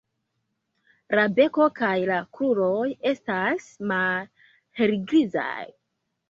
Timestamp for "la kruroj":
2.11-2.87